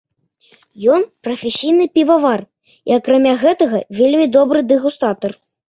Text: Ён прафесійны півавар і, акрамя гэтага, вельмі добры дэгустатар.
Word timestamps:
Ён 0.93 1.01
прафесійны 1.27 1.85
півавар 1.99 2.39
і, 2.71 2.71
акрамя 2.99 3.33
гэтага, 3.47 3.85
вельмі 4.03 4.25
добры 4.41 4.59
дэгустатар. 4.75 5.41